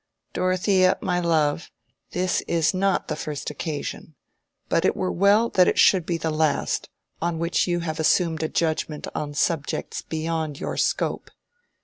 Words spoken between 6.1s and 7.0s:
the last,